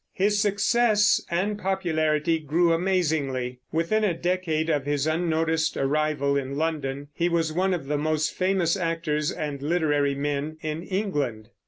His 0.13 0.41
success 0.41 1.21
and 1.29 1.59
popularity 1.59 2.39
grew 2.39 2.73
amazingly. 2.73 3.59
Within 3.71 4.03
a 4.03 4.15
decade 4.15 4.67
of 4.67 4.87
his 4.87 5.05
unnoticed 5.05 5.77
arrival 5.77 6.35
in 6.35 6.55
London 6.57 7.09
he 7.13 7.29
was 7.29 7.53
one 7.53 7.71
of 7.71 7.85
the 7.85 7.99
most 7.99 8.33
famous 8.33 8.75
actors 8.75 9.31
and 9.31 9.61
literary 9.61 10.15
men 10.15 10.57
in 10.63 10.81
England. 10.81 11.49